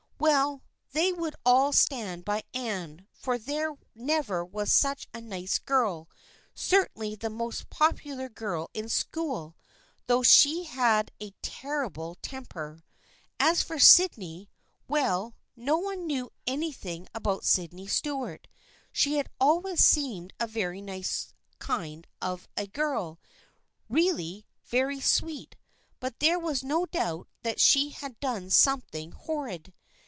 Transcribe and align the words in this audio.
Well, 0.19 0.61
they 0.91 1.11
would 1.11 1.35
all 1.43 1.73
stand 1.73 2.25
by 2.25 2.43
Anne, 2.53 3.07
for 3.11 3.39
there 3.39 3.73
never 3.95 4.45
was 4.45 4.71
such 4.71 5.07
a 5.15 5.19
nice 5.19 5.57
girl, 5.57 6.09
certainly 6.53 7.15
the 7.15 7.31
most 7.31 7.71
popular 7.71 8.29
girl 8.29 8.69
in 8.71 8.87
school, 8.87 9.55
though 10.05 10.21
she 10.21 10.65
had 10.65 11.09
a 11.19 11.33
terrible 11.41 12.17
temper. 12.21 12.83
As 13.39 13.63
for 13.63 13.79
Sydney— 13.79 14.51
well, 14.87 15.33
no 15.55 15.79
one 15.79 16.05
knew 16.05 16.29
any 16.45 16.71
thing 16.71 17.07
about 17.15 17.43
Sydney 17.43 17.87
Stuart. 17.87 18.47
She 18.91 19.15
had 19.17 19.27
always 19.39 19.83
seemed 19.83 20.33
a 20.39 20.45
very 20.45 20.81
nice 20.81 21.33
kind 21.57 22.05
of 22.21 22.47
a 22.55 22.67
girl, 22.67 23.19
really 23.89 24.45
very 24.65 24.99
sweet, 25.01 25.55
but 25.99 26.19
there 26.19 26.37
was 26.37 26.63
no 26.63 26.85
doubt 26.85 27.27
that 27.41 27.59
she 27.59 27.89
had 27.89 28.19
done 28.19 28.51
something 28.51 29.13
horrid. 29.13 29.73